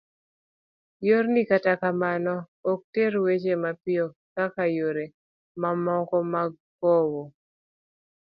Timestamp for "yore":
4.77-5.05